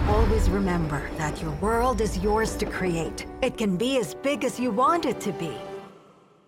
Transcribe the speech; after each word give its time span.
Always 0.09 0.49
remember 0.51 1.03
that 1.17 1.41
your 1.43 1.51
world 1.61 2.01
is 2.01 2.19
yours 2.19 2.55
to 2.57 2.67
create. 2.67 3.27
It 3.43 3.57
can 3.57 3.77
be 3.77 3.99
as 3.99 4.15
big 4.15 4.45
as 4.45 4.61
you 4.61 4.71
want 4.71 5.05
it 5.05 5.21
to 5.21 5.33
be. 5.33 5.57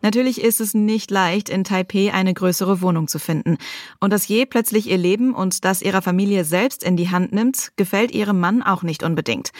Natürlich 0.02 0.40
ist 0.40 0.60
es 0.60 0.74
nicht 0.74 1.10
leicht, 1.10 1.48
in 1.48 1.64
Taipei 1.64 2.12
eine 2.12 2.34
größere 2.34 2.82
Wohnung 2.82 3.08
zu 3.08 3.18
finden. 3.18 3.56
Und 4.00 4.12
dass 4.12 4.28
Je 4.28 4.46
plötzlich 4.46 4.90
ihr 4.90 4.98
Leben 4.98 5.34
und 5.34 5.64
das 5.64 5.80
ihrer 5.80 6.02
Familie 6.02 6.44
selbst 6.44 6.82
in 6.82 6.96
die 6.96 7.10
Hand 7.10 7.32
nimmt, 7.32 7.72
gefällt 7.76 8.10
ihrem 8.10 8.40
Mann 8.40 8.62
auch 8.62 8.82
nicht 8.82 9.02
unbedingt. 9.02 9.52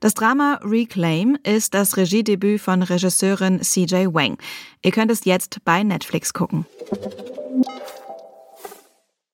Das 0.00 0.14
Drama 0.14 0.60
Reclaim 0.62 1.36
ist 1.42 1.74
das 1.74 1.96
Regiedebüt 1.96 2.60
von 2.60 2.82
Regisseurin 2.82 3.60
CJ 3.60 4.06
Wang. 4.12 4.38
Ihr 4.82 4.92
könnt 4.92 5.10
es 5.10 5.24
jetzt 5.24 5.64
bei 5.64 5.82
Netflix 5.82 6.32
gucken. 6.32 6.66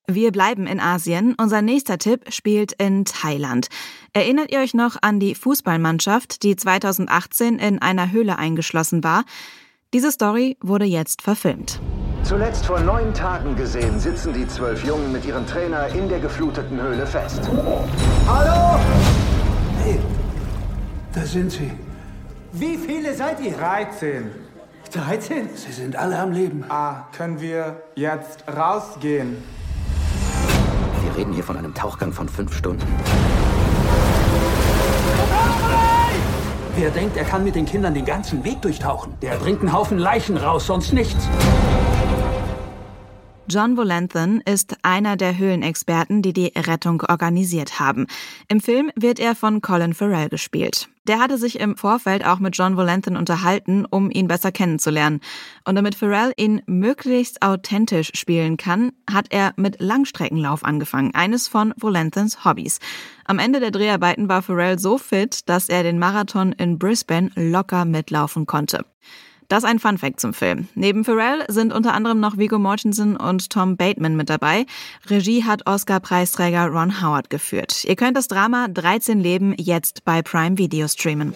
Wir 0.07 0.33
bleiben 0.33 0.67
in 0.67 0.81
Asien. 0.81 1.35
Unser 1.39 1.63
nächster 1.63 1.99
Tipp 1.99 2.33
spielt 2.33 2.73
in 2.73 3.05
Thailand. 3.05 3.69
Erinnert 4.13 4.53
ihr 4.53 4.61
euch 4.61 4.75
noch 4.75 4.97
an 5.01 5.19
die 5.19 5.35
Fußballmannschaft, 5.35 6.43
die 6.43 6.57
2018 6.57 7.59
in 7.59 7.81
einer 7.81 8.13
Höhle 8.13 8.39
eingeschlossen 8.39 9.03
war? 9.03 9.25
Diese 9.95 10.11
Story 10.11 10.57
wurde 10.61 10.87
jetzt 10.87 11.23
verfilmt. 11.23 11.81
Zuletzt 12.25 12.67
vor 12.67 12.81
neun 12.81 13.15
Tagen 13.15 13.55
gesehen, 13.55 14.01
sitzen 14.01 14.33
die 14.33 14.45
zwölf 14.49 14.85
Jungen 14.85 15.13
mit 15.13 15.25
ihrem 15.25 15.47
Trainer 15.47 15.87
in 15.87 16.09
der 16.09 16.19
gefluteten 16.19 16.83
Höhle 16.83 17.07
fest. 17.07 17.49
Hallo! 18.27 18.81
Hey, 19.85 20.01
da 21.13 21.21
sind 21.21 21.53
sie. 21.53 21.71
Wie 22.51 22.77
viele 22.77 23.15
seid 23.15 23.39
ihr? 23.41 23.53
13. 23.53 24.33
13? 24.91 25.51
Sie 25.55 25.71
sind 25.71 25.95
alle 25.95 26.19
am 26.19 26.33
Leben. 26.33 26.65
Ah, 26.69 27.05
können 27.17 27.41
wir 27.41 27.81
jetzt 27.95 28.43
rausgehen? 28.49 29.37
Wir 31.05 31.17
reden 31.17 31.33
hier 31.33 31.45
von 31.45 31.57
einem 31.57 31.73
Tauchgang 31.73 32.13
von 32.13 32.29
fünf 32.29 32.53
Stunden. 32.53 32.83
Wer 36.77 36.91
denkt, 36.91 37.17
er 37.17 37.23
kann 37.25 37.45
mit 37.45 37.55
den 37.55 37.67
Kindern 37.67 37.95
den 37.95 38.05
ganzen 38.05 38.43
Weg 38.43 38.61
durchtauchen? 38.61 39.15
Der 39.23 39.37
bringt 39.37 39.61
einen 39.61 39.73
Haufen 39.73 39.97
Leichen 39.97 40.37
raus, 40.37 40.67
sonst 40.67 40.93
nichts. 40.93 41.29
John 43.47 43.77
Volanthen 43.77 44.41
ist 44.41 44.75
einer 44.83 45.19
der 45.19 45.37
Höhlenexperten, 45.37 46.23
die 46.23 46.33
die 46.33 46.53
Rettung 46.57 47.03
organisiert 47.03 47.79
haben. 47.79 48.07
Im 48.49 48.61
Film 48.61 48.91
wird 48.97 49.21
er 49.21 49.35
von 49.35 49.61
Colin 49.61 49.93
Farrell 49.93 50.31
gespielt. 50.31 50.89
Der 51.07 51.19
hatte 51.19 51.37
sich 51.37 51.61
im 51.61 51.77
Vorfeld 51.77 52.25
auch 52.25 52.39
mit 52.39 52.57
John 52.57 52.79
Volanthen 52.79 53.19
unterhalten, 53.19 53.85
um 53.85 54.11
ihn 54.11 54.29
besser 54.29 54.51
kennenzulernen. 54.51 55.21
Und 55.67 55.75
damit 55.75 55.95
Farrell 55.95 56.33
ihn 56.39 56.63
möglichst 56.65 57.43
authentisch 57.43 58.13
spielen 58.15 58.57
kann, 58.57 58.93
hat 59.13 59.27
er 59.29 59.53
mit 59.57 59.79
Langstreckenlauf 59.79 60.65
angefangen, 60.65 61.15
eines 61.15 61.47
von 61.47 61.75
Volanthens 61.77 62.47
Hobbys. 62.47 62.79
Am 63.27 63.39
Ende 63.39 63.61
der 63.61 63.71
Dreharbeiten 63.71 64.31
war 64.31 64.41
Farrell 64.41 64.79
so 64.79 64.97
fit, 64.97 65.47
dass 65.51 65.69
er 65.69 65.83
den 65.83 65.99
Marathon 65.99 66.53
in 66.53 66.79
Brisbane 66.79 67.31
locker 67.35 67.85
mitlaufen 67.85 68.47
konnte. 68.47 68.87
Das 69.49 69.65
ein 69.65 69.79
Funfact 69.79 70.21
zum 70.21 70.35
Film. 70.35 70.69
Neben 70.75 71.05
Pharrell 71.05 71.45
sind 71.49 71.73
unter 71.73 71.95
anderem 71.95 72.21
noch 72.21 72.39
Viggo 72.39 72.59
Mortensen 72.59 73.17
und 73.17 73.51
Tom 73.51 73.77
Bateman 73.77 74.17
mit 74.17 74.31
dabei. 74.31 74.67
Regie 75.09 75.45
hat 75.45 75.67
Oscar-Preisträger 75.67 76.67
Ron 76.67 77.03
Howard 77.03 77.31
geführt. 77.31 77.85
Ihr 77.85 77.97
könnt 77.97 78.17
das 78.17 78.29
Drama 78.29 78.69
13 78.69 79.21
Leben 79.21 79.55
jetzt 79.59 80.05
bei 80.05 80.23
Prime 80.23 80.59
Video 80.59 80.89
streamen. 80.89 81.35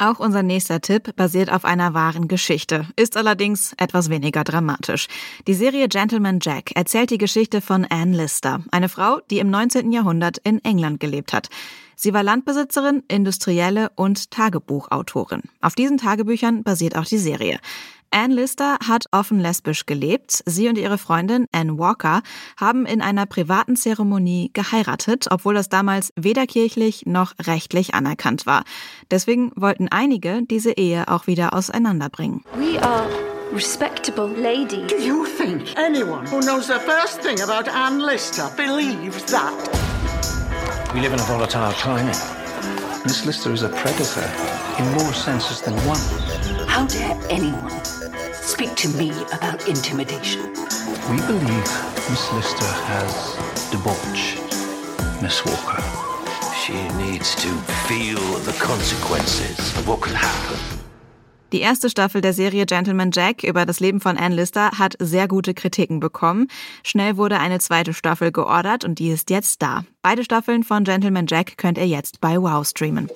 Auch 0.00 0.20
unser 0.20 0.44
nächster 0.44 0.80
Tipp 0.80 1.16
basiert 1.16 1.52
auf 1.52 1.64
einer 1.64 1.92
wahren 1.92 2.28
Geschichte, 2.28 2.86
ist 2.94 3.16
allerdings 3.16 3.74
etwas 3.78 4.10
weniger 4.10 4.44
dramatisch. 4.44 5.08
Die 5.48 5.54
Serie 5.54 5.88
Gentleman 5.88 6.38
Jack 6.40 6.70
erzählt 6.76 7.10
die 7.10 7.18
Geschichte 7.18 7.60
von 7.60 7.84
Anne 7.84 8.16
Lister, 8.16 8.62
eine 8.70 8.88
Frau, 8.88 9.18
die 9.28 9.40
im 9.40 9.50
19. 9.50 9.90
Jahrhundert 9.90 10.38
in 10.38 10.64
England 10.64 11.00
gelebt 11.00 11.32
hat. 11.32 11.48
Sie 11.96 12.14
war 12.14 12.22
Landbesitzerin, 12.22 13.02
Industrielle 13.08 13.90
und 13.96 14.30
Tagebuchautorin. 14.30 15.42
Auf 15.60 15.74
diesen 15.74 15.98
Tagebüchern 15.98 16.62
basiert 16.62 16.94
auch 16.94 17.04
die 17.04 17.18
Serie. 17.18 17.58
Anne 18.10 18.34
Lister 18.34 18.78
hat 18.86 19.04
offen 19.12 19.38
lesbisch 19.38 19.86
gelebt. 19.86 20.42
Sie 20.46 20.68
und 20.68 20.78
ihre 20.78 20.98
Freundin 20.98 21.46
Anne 21.52 21.78
Walker 21.78 22.22
haben 22.56 22.86
in 22.86 23.02
einer 23.02 23.26
privaten 23.26 23.76
Zeremonie 23.76 24.50
geheiratet, 24.54 25.26
obwohl 25.30 25.54
das 25.54 25.68
damals 25.68 26.12
weder 26.16 26.46
kirchlich 26.46 27.06
noch 27.06 27.34
rechtlich 27.46 27.94
anerkannt 27.94 28.46
war. 28.46 28.64
Deswegen 29.10 29.52
wollten 29.56 29.88
einige 29.88 30.42
diese 30.42 30.72
Ehe 30.72 31.08
auch 31.08 31.26
wieder 31.26 31.52
auseinanderbringen. 31.52 32.42
We 32.56 32.82
are 32.82 33.06
respectable 33.52 34.28
ladies. 34.28 34.88
Do 34.88 34.96
you 34.96 35.26
think 35.26 35.76
anyone 35.76 36.26
who 36.30 36.40
knows 36.40 36.66
the 36.66 36.80
first 36.80 37.20
thing 37.22 37.40
about 37.40 37.70
Anne 37.70 38.00
Lister 38.00 38.50
believes 38.56 39.24
that? 39.26 39.52
We 40.94 41.00
live 41.00 41.12
in 41.12 41.20
a 41.20 41.24
volatile 41.24 41.72
climate. 41.74 42.18
Miss 43.04 43.24
Lister 43.24 43.52
is 43.52 43.62
a 43.62 43.68
predator 43.68 44.28
in 44.78 44.84
more 44.92 45.12
senses 45.12 45.60
than 45.62 45.74
one. 45.86 46.00
How 46.66 46.86
dare 46.86 47.16
anyone 47.30 47.97
speak 48.48 48.74
to 48.76 48.88
me 48.96 49.10
about 49.32 49.68
intimidation? 49.68 50.40
We 51.10 51.18
believe 51.26 51.68
Miss 52.08 52.32
Lister 52.32 52.72
has 52.88 53.36
debauch, 53.70 55.20
Miss 55.20 55.44
Walker. 55.44 55.82
She 56.56 56.72
needs 56.96 57.34
to 57.42 57.48
feel 57.86 58.18
the 58.46 58.54
consequences 58.58 59.58
of 59.76 59.86
what 59.86 60.00
could 60.00 60.16
happen. 60.16 60.58
Die 61.52 61.60
erste 61.60 61.88
Staffel 61.90 62.20
der 62.20 62.32
Serie 62.32 62.66
Gentleman 62.66 63.10
Jack 63.10 63.42
über 63.42 63.66
das 63.66 63.80
Leben 63.80 64.00
von 64.00 64.16
Anne 64.16 64.34
Lister 64.34 64.70
hat 64.78 64.96
sehr 64.98 65.28
gute 65.28 65.52
Kritiken 65.54 66.00
bekommen. 66.00 66.48
Schnell 66.84 67.16
wurde 67.16 67.40
eine 67.40 67.58
zweite 67.58 67.92
Staffel 67.94 68.32
geordert 68.32 68.84
und 68.84 68.98
die 68.98 69.10
ist 69.10 69.30
jetzt 69.30 69.60
da. 69.62 69.84
Beide 70.02 70.24
Staffeln 70.24 70.62
von 70.62 70.84
Gentleman 70.84 71.26
Jack 71.26 71.58
könnt 71.58 71.78
ihr 71.78 71.86
jetzt 71.86 72.20
bei 72.20 72.40
Wow 72.40 72.66
streamen. 72.66 73.08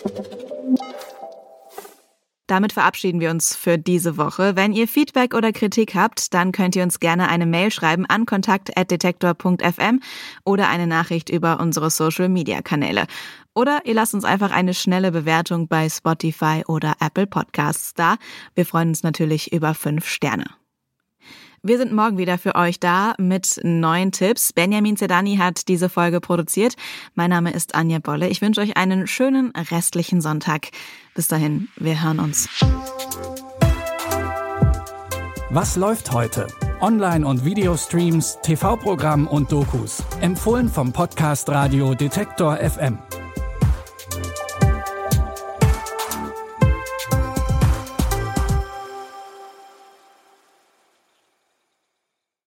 Damit 2.53 2.75
verabschieden 2.75 3.19
wir 3.19 3.31
uns 3.31 3.57
für 3.57 3.79
diese 3.79 4.19
Woche. 4.19 4.57
Wenn 4.57 4.75
ihr 4.75 4.87
Feedback 4.87 5.33
oder 5.33 5.53
Kritik 5.53 5.95
habt, 5.95 6.35
dann 6.35 6.53
könnt 6.53 6.77
ihr 6.77 6.83
uns 6.83 7.01
gerne 7.01 7.31
eine 7.31 7.47
Mail 7.47 7.71
schreiben 7.71 8.05
an 8.05 8.27
kontakt.detektor.fm 8.27 10.01
oder 10.45 10.69
eine 10.69 10.87
Nachricht 10.87 11.31
über 11.31 11.61
unsere 11.61 11.89
Social 11.89 12.29
Media 12.29 12.61
Kanäle. 12.61 13.07
Oder 13.55 13.81
ihr 13.87 13.95
lasst 13.95 14.13
uns 14.13 14.27
einfach 14.27 14.51
eine 14.51 14.75
schnelle 14.75 15.13
Bewertung 15.13 15.67
bei 15.67 15.89
Spotify 15.89 16.63
oder 16.67 16.93
Apple 17.01 17.27
Podcasts 17.27 17.95
da. 17.95 18.17
Wir 18.55 18.67
freuen 18.67 18.91
uns 18.91 19.03
natürlich 19.03 19.51
über 19.51 19.73
fünf 19.73 20.07
Sterne. 20.07 20.45
Wir 21.65 21.79
sind 21.79 21.93
morgen 21.93 22.19
wieder 22.19 22.39
für 22.39 22.57
euch 22.57 22.81
da 22.81 23.15
mit 23.19 23.61
neuen 23.63 24.11
Tipps. 24.11 24.53
Benjamin 24.53 24.97
Zedani 24.97 25.37
hat 25.37 25.69
diese 25.69 25.89
Folge 25.89 26.21
produziert. 26.21 26.75
Mein 27.15 27.31
Name 27.31 27.53
ist 27.53 27.77
Anja 27.77 28.01
Bolle. 28.01 28.29
Ich 28.29 28.43
wünsche 28.43 28.61
euch 28.61 28.77
einen 28.77 29.07
schönen 29.07 29.53
restlichen 29.71 30.21
Sonntag. 30.21 30.71
Bis 31.15 31.29
dahin, 31.29 31.69
wir 31.77 32.03
hören 32.03 32.19
uns. 32.19 32.49
Was 35.51 35.77
läuft 35.77 36.11
heute? 36.11 36.49
Online- 36.81 37.25
und 37.25 37.45
Videostreams, 37.45 38.39
TV-Programm 38.43 39.29
und 39.29 39.53
Dokus. 39.53 40.03
Empfohlen 40.21 40.69
vom 40.69 40.93
Podcast 40.93 41.49
Radio 41.49 41.95
Detektor 41.95 42.57
FM. 42.57 42.99